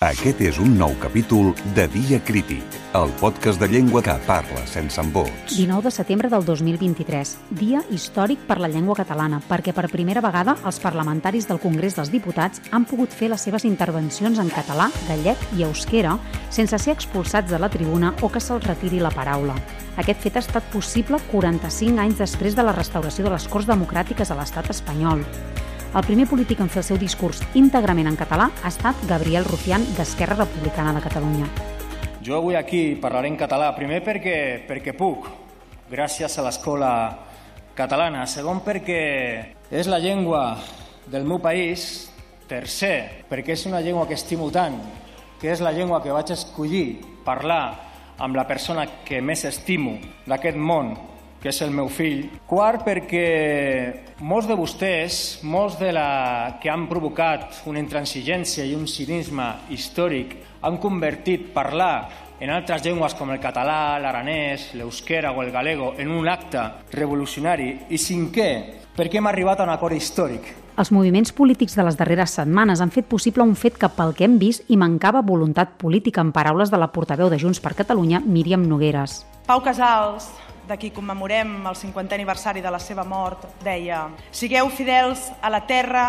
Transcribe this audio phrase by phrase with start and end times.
[0.00, 4.96] Aquest és un nou capítol de Dia Crític, el podcast de llengua que parla sense
[4.96, 5.58] embots.
[5.58, 10.56] 19 de setembre del 2023, dia històric per la llengua catalana, perquè per primera vegada
[10.64, 15.44] els parlamentaris del Congrés dels Diputats han pogut fer les seves intervencions en català, gallec
[15.58, 16.16] i euskera
[16.48, 19.60] sense ser expulsats de la tribuna o que se'ls retiri la paraula.
[20.00, 24.32] Aquest fet ha estat possible 45 anys després de la restauració de les Corts Democràtiques
[24.32, 25.28] a l'estat espanyol.
[25.90, 29.82] El primer polític en fer el seu discurs íntegrament en català ha estat Gabriel Rufián,
[29.96, 31.48] d'Esquerra Republicana de Catalunya.
[32.22, 34.36] Jo avui aquí parlaré en català, primer perquè,
[34.68, 35.26] perquè puc,
[35.90, 36.92] gràcies a l'escola
[37.74, 38.22] catalana.
[38.30, 39.00] Segon perquè
[39.66, 40.60] és la llengua
[41.10, 42.06] del meu país.
[42.46, 44.78] Tercer, perquè és una llengua que estimo tant,
[45.42, 47.64] que és la llengua que vaig escollir parlar
[48.18, 50.94] amb la persona que més estimo d'aquest món,
[51.40, 52.26] que és el meu fill.
[52.46, 53.26] Quart, perquè
[54.20, 60.36] molts de vostès, molts de la que han provocat una intransigència i un cinisme històric,
[60.60, 66.12] han convertit parlar en altres llengües com el català, l'aranès, l'euskera o el galego en
[66.12, 67.74] un acte revolucionari.
[67.92, 68.50] I cinquè,
[68.96, 70.48] perquè hem arribat a un acord històric.
[70.80, 74.24] Els moviments polítics de les darreres setmanes han fet possible un fet que, pel que
[74.24, 78.22] hem vist, hi mancava voluntat política, en paraules de la portaveu de Junts per Catalunya,
[78.24, 79.20] Míriam Nogueres.
[79.44, 80.30] Pau Casals,
[80.70, 85.64] de qui commemorem el 50è aniversari de la seva mort, deia «Sigueu fidels a la
[85.66, 86.04] terra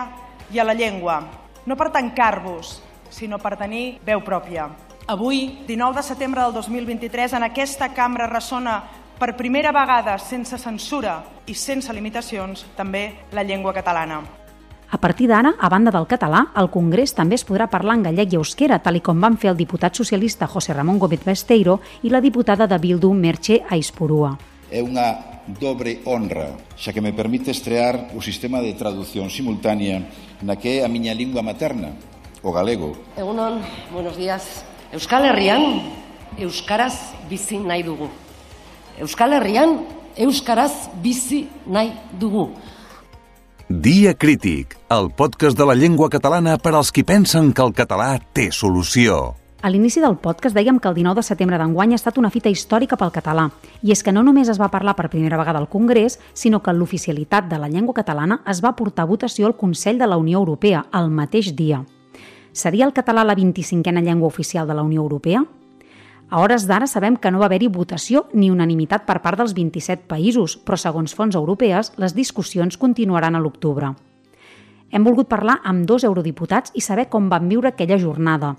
[0.53, 1.17] i a la llengua,
[1.65, 2.77] no per tancar-vos,
[3.09, 4.69] sinó per tenir veu pròpia».
[5.11, 8.83] Avui, 19 de setembre del 2023, en aquesta cambra ressona
[9.17, 14.21] per primera vegada, sense censura i sense limitacions, també la llengua catalana.
[14.91, 18.33] A partir d'ara, a banda del català, al Congrés també es podrà parlar en gallec
[18.33, 22.11] i euskera, tal i com van fer el diputat socialista José Ramón Gómez Besteiro i
[22.11, 24.35] la diputada de Bildu Merche Aispurúa.
[24.71, 30.07] É unha dobre honra, xa que me permite estrear o sistema de traducción simultánea
[30.39, 31.91] na que é a miña lingua materna,
[32.39, 32.95] o galego.
[33.19, 33.59] Egunon,
[33.91, 34.63] buenos días.
[34.95, 35.91] Euskal Herrian,
[36.39, 38.07] Euskaraz bizi nahi dugu.
[38.95, 39.83] Euskal Herrian,
[40.15, 42.55] Euskaraz bizi nahi dugu.
[43.67, 48.19] Dia Crític, el podcast de la llengua catalana per als qui pensen que el català
[48.31, 49.40] té solució.
[49.61, 52.49] A l'inici del podcast dèiem que el 19 de setembre d'enguany ha estat una fita
[52.49, 53.43] històrica pel català.
[53.85, 56.73] I és que no només es va parlar per primera vegada al Congrés, sinó que
[56.73, 60.39] l'oficialitat de la llengua catalana es va portar a votació al Consell de la Unió
[60.39, 61.83] Europea el mateix dia.
[62.51, 65.45] Seria el català la 25a llengua oficial de la Unió Europea?
[66.31, 70.09] A hores d'ara sabem que no va haver-hi votació ni unanimitat per part dels 27
[70.09, 73.93] països, però segons fonts europees, les discussions continuaran a l'octubre.
[74.91, 78.57] Hem volgut parlar amb dos eurodiputats i saber com van viure aquella jornada.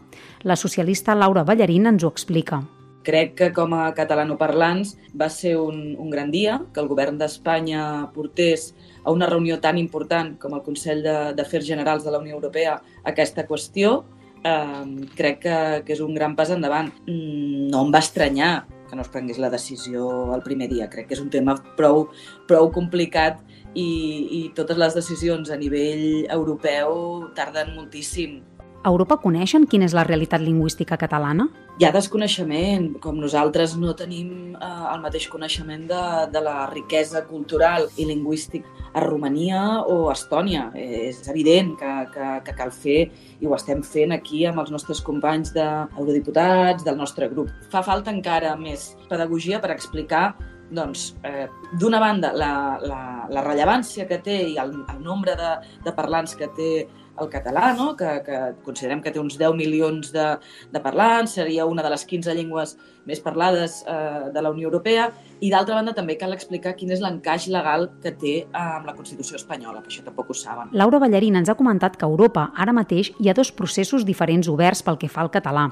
[0.49, 2.63] La socialista Laura Ballarín ens ho explica.
[3.05, 8.09] Crec que com a catalanoparlants va ser un, un gran dia que el govern d'Espanya
[8.15, 8.71] portés
[9.05, 11.03] a una reunió tan important com el Consell
[11.37, 13.99] d'Afers Generals de la Unió Europea aquesta qüestió
[14.41, 16.89] eh, crec que, que és un gran pas endavant.
[17.05, 18.55] Mm, no em va estranyar
[18.89, 20.89] que no es prengués la decisió el primer dia.
[20.89, 22.07] Crec que és un tema prou,
[22.49, 23.41] prou complicat
[23.75, 23.91] i,
[24.39, 28.41] i totes les decisions a nivell europeu tarden moltíssim
[28.83, 31.47] a Europa coneixen quina és la realitat lingüística catalana?
[31.79, 36.03] Hi ha desconeixement, com nosaltres no tenim eh, el mateix coneixement de,
[36.35, 40.67] de la riquesa cultural i lingüístic a Romania o a Estònia.
[40.75, 42.99] És evident que, que, que cal fer
[43.39, 47.55] i ho estem fent aquí amb els nostres companys d'eurodiputats, del nostre grup.
[47.71, 50.33] Fa falta encara més pedagogia per explicar
[50.73, 51.47] doncs, eh,
[51.79, 55.53] d'una banda, la, la, la rellevància que té i el, el nombre de,
[55.85, 56.73] de parlants que té
[57.21, 57.93] el català, no?
[57.97, 60.27] que, que considerem que té uns 10 milions de,
[60.73, 62.77] de parlants, seria una de les 15 llengües
[63.09, 65.11] més parlades eh, de la Unió Europea,
[65.43, 69.39] i d'altra banda també cal explicar quin és l'encaix legal que té amb la Constitució
[69.41, 70.71] espanyola, que això tampoc ho saben.
[70.79, 74.49] Laura Ballarín ens ha comentat que a Europa ara mateix hi ha dos processos diferents
[74.53, 75.67] oberts pel que fa al català.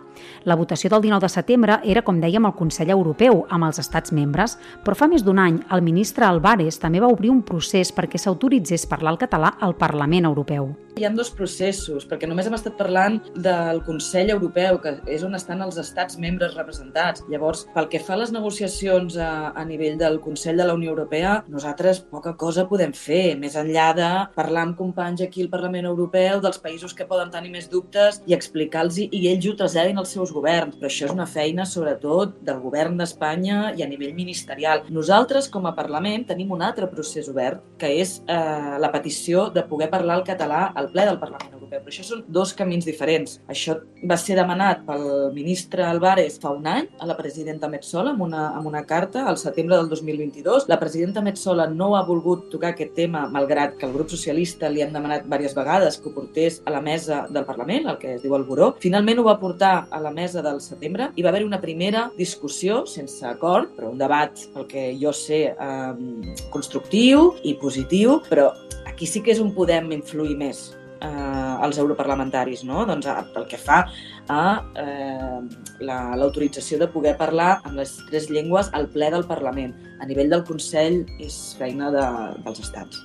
[0.45, 4.11] La votació del 19 de setembre era, com dèiem, al Consell Europeu, amb els estats
[4.17, 8.19] membres, però fa més d'un any el ministre Álvarez també va obrir un procés perquè
[8.19, 10.73] s'autoritzés parlar el català al Parlament Europeu.
[10.99, 15.39] Hi ha dos processos, perquè només hem estat parlant del Consell Europeu, que és on
[15.39, 17.23] estan els estats membres representats.
[17.31, 19.31] Llavors, pel que fa a les negociacions a,
[19.61, 23.89] a nivell del Consell de la Unió Europea, nosaltres poca cosa podem fer, més enllà
[23.97, 28.21] de parlar amb companys aquí al Parlament Europeu dels països que poden tenir més dubtes
[28.27, 30.79] i explicar-los i ells ho traslladin als seus governs.
[30.81, 34.85] Però això és una feina, sobretot, del govern d'Espanya i a nivell ministerial.
[34.91, 39.65] Nosaltres, com a Parlament, tenim un altre procés obert, que és eh, la petició de
[39.69, 41.85] poder parlar el català al ple del Parlament Europeu.
[41.85, 43.39] Però això són dos camins diferents.
[43.51, 43.79] Això
[44.09, 48.49] va ser demanat pel ministre Álvarez fa un any a la presidenta Metzola amb una,
[48.57, 50.69] amb una carta al setembre del 2022.
[50.69, 54.83] La presidenta Metzola no ha volgut tocar aquest tema, malgrat que el grup socialista li
[54.85, 58.25] han demanat diverses vegades que ho portés a la mesa del Parlament, el que es
[58.25, 58.73] diu el Buró.
[58.81, 62.85] Finalment ho va portar a la mesa del setembre i va haver una primera discussió
[62.87, 68.51] sense acord, però un debat, pel que jo sé, eh, constructiu i positiu, però
[68.87, 70.71] aquí sí que és on podem influir més
[71.01, 72.85] eh, els europarlamentaris, no?
[72.89, 73.85] doncs, pel que fa
[74.31, 75.41] a eh,
[75.83, 79.75] l'autorització la, de poder parlar amb les tres llengües al ple del Parlament.
[80.01, 82.05] A nivell del Consell és feina de,
[82.45, 83.03] dels estats.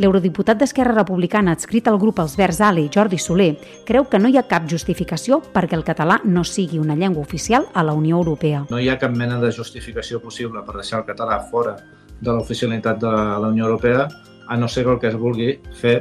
[0.00, 3.50] L'eurodiputat d'Esquerra Republicana adscrit al grup Els Verds Ali, Jordi Soler,
[3.84, 7.66] creu que no hi ha cap justificació perquè el català no sigui una llengua oficial
[7.74, 8.64] a la Unió Europea.
[8.70, 11.76] No hi ha cap mena de justificació possible per deixar el català fora
[12.22, 14.08] de l'oficialitat de la Unió Europea,
[14.48, 15.96] a no ser que el que es vulgui fer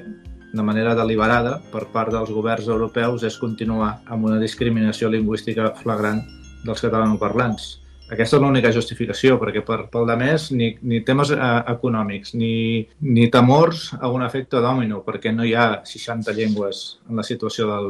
[0.51, 6.23] de manera deliberada per part dels governs europeus és continuar amb una discriminació lingüística flagrant
[6.65, 7.77] dels catalanoparlants.
[8.11, 12.83] Aquesta és l'única justificació, perquè per, pel de més ni, ni temes eh, econòmics, ni,
[13.07, 17.69] ni temors a un efecte dòmino, perquè no hi ha 60 llengües en la situació
[17.69, 17.87] del,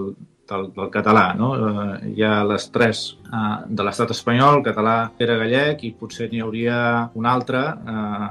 [0.52, 1.32] del, del català.
[1.38, 1.54] No?
[1.56, 6.44] Eh, hi ha les tres eh, de l'estat espanyol, català era gallec i potser n'hi
[6.44, 6.78] hauria
[7.18, 8.30] un altre eh,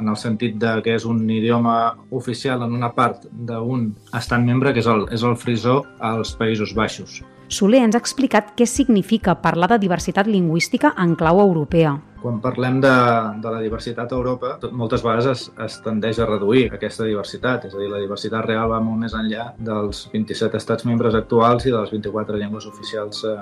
[0.00, 4.74] en el sentit de que és un idioma oficial en una part d'un estat membre,
[4.74, 7.20] que és el, és el frisó als Països Baixos.
[7.50, 11.96] Soler ens ha explicat què significa parlar de diversitat lingüística en clau europea.
[12.20, 12.92] Quan parlem de,
[13.40, 17.64] de la diversitat a Europa, tot, moltes vegades es, es tendeix a reduir aquesta diversitat,
[17.68, 21.64] és a dir, la diversitat real va molt més enllà dels 27 estats membres actuals
[21.66, 23.36] i de les 24 llengües oficials eh,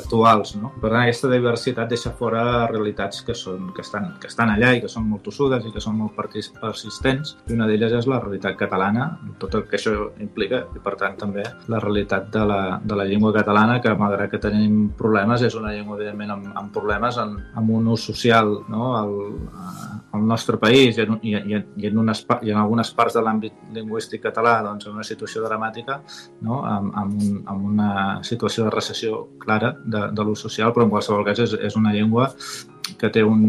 [0.00, 0.56] actuals.
[0.58, 0.72] No?
[0.82, 2.42] Per tant, aquesta diversitat deixa fora
[2.72, 5.82] realitats que, són, que, estan, que estan allà i que són molt tossudes i que
[5.82, 10.64] són molt persistents, i una d'elles és la realitat catalana, tot el que això implica,
[10.74, 14.42] i per tant també la realitat de la, de la llengua catalana, que malgrat que
[14.42, 18.90] tenim problemes, és una llengua evidentment amb, amb problemes, amb, amb un ús social no?
[18.98, 19.14] al,
[20.16, 23.60] al nostre país i en, i, i, en unes, i en algunes parts de l'àmbit
[23.76, 26.00] lingüístic català doncs, en una situació dramàtica,
[26.46, 26.62] no?
[26.64, 27.92] amb, amb, un, amb una
[28.26, 31.94] situació de recessió clara de, de l'ús social, però en qualsevol cas és, és una
[31.94, 32.30] llengua
[32.98, 33.42] que té un,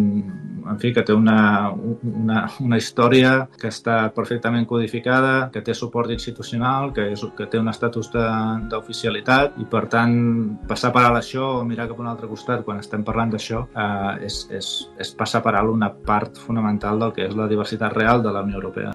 [0.69, 6.11] en fi, que té una, una, una història que està perfectament codificada, que té suport
[6.13, 10.15] institucional, que, és, que té un estatus d'oficialitat i, per tant,
[10.69, 13.65] passar per alt això o mirar cap a un altre costat quan estem parlant d'això
[13.73, 17.95] eh, és, és, és passar per alt una part fonamental del que és la diversitat
[17.97, 18.93] real de la Unió Europea.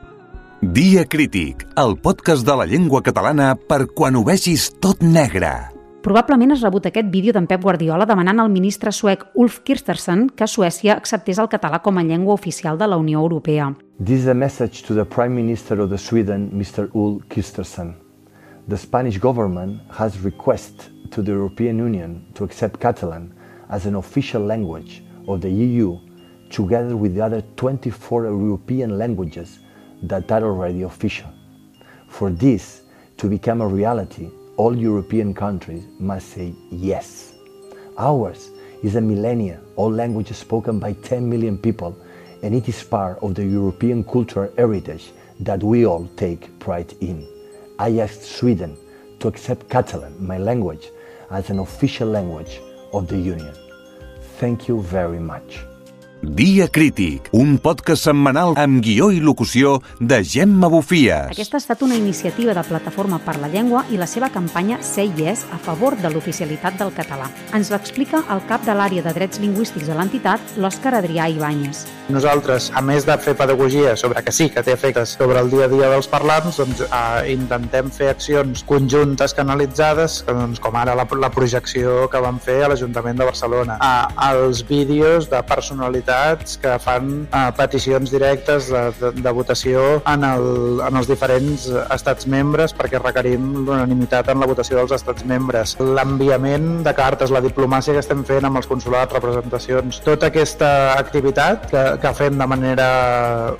[0.64, 5.74] Dia Crític, el podcast de la llengua catalana per quan ho vegis tot negre.
[6.04, 10.44] Probablement has rebut aquest vídeo d'en Pep Guardiola demanant al ministre suec Ulf Kirstersen que
[10.44, 13.70] Suècia acceptés el català com a llengua oficial de la Unió Europea.
[13.96, 16.90] This is a message to the Prime Minister of the Sweden, Mr.
[16.92, 17.94] Ulf Kirstersen.
[18.68, 23.32] The Spanish government has requested to the European Union to accept Catalan
[23.70, 25.96] as an official language of the EU
[26.50, 29.60] together with the other 24 European languages
[30.02, 31.32] that are already official.
[32.08, 32.82] For this
[33.16, 37.34] to become a reality, all European countries must say yes.
[37.98, 38.50] Ours
[38.82, 41.96] is a millennia, all languages spoken by 10 million people,
[42.42, 47.26] and it is part of the European cultural heritage that we all take pride in.
[47.78, 48.76] I asked Sweden
[49.20, 50.90] to accept Catalan, my language,
[51.30, 52.60] as an official language
[52.92, 53.54] of the Union.
[54.38, 55.64] Thank you very much.
[56.25, 61.35] Dia Crític, un podcast setmanal amb guió i locució de Gemma Bufies.
[61.35, 65.12] Aquesta ha estat una iniciativa de Plataforma per la Llengua i la seva campanya Say
[65.19, 67.29] Yes a favor de l'oficialitat del català.
[67.53, 71.85] Ens l'explica el cap de l'àrea de drets lingüístics de l'entitat, l'Òscar Adrià Ibáñez.
[72.09, 75.69] Nosaltres, a més de fer pedagogia sobre que sí que té efectes sobre el dia
[75.69, 81.07] a dia dels parlants, doncs, eh, intentem fer accions conjuntes canalitzades, doncs, com ara la,
[81.21, 86.59] la projecció que vam fer a l'Ajuntament de Barcelona, eh, els vídeos de personalitat entitats
[86.59, 92.26] que fan uh, peticions directes de, de, de votació en, el, en els diferents estats
[92.30, 95.76] membres perquè requerim l'unanimitat en la votació dels estats membres.
[95.80, 101.68] L'enviament de cartes, la diplomàcia que estem fent amb els consulats, representacions, tota aquesta activitat
[101.71, 102.88] que, que fem de manera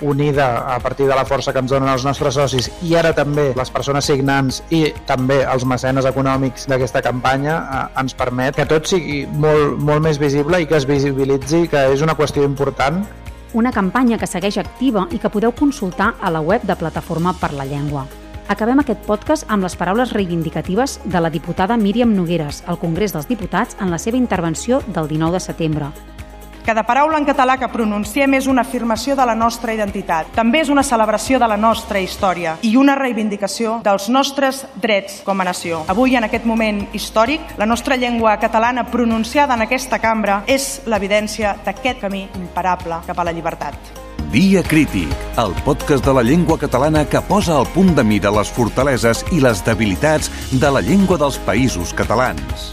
[0.03, 3.51] unida a partir de la força que ens donen els nostres socis i ara també
[3.57, 8.89] les persones signants i també els mecenes econòmics d'aquesta campanya eh, ens permet que tot
[8.89, 13.05] sigui molt, molt més visible i que es visibilitzi que és una qüestió important.
[13.55, 17.53] Una campanya que segueix activa i que podeu consultar a la web de Plataforma per
[17.55, 18.07] la Llengua.
[18.49, 23.29] Acabem aquest podcast amb les paraules reivindicatives de la diputada Míriam Nogueres al Congrés dels
[23.29, 25.93] Diputats en la seva intervenció del 19 de setembre.
[26.65, 30.31] Cada paraula en català que pronunciem és una afirmació de la nostra identitat.
[30.33, 35.43] També és una celebració de la nostra història i una reivindicació dels nostres drets com
[35.43, 35.83] a nació.
[35.93, 41.53] Avui, en aquest moment històric, la nostra llengua catalana pronunciada en aquesta cambra és l'evidència
[41.67, 43.77] d'aquest camí imparable cap a la llibertat.
[44.33, 48.49] Dia Crític, el podcast de la llengua catalana que posa al punt de mira les
[48.49, 52.73] fortaleses i les debilitats de la llengua dels països catalans.